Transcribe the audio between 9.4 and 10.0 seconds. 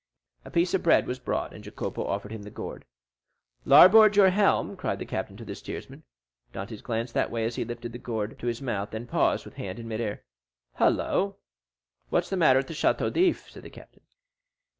with hand in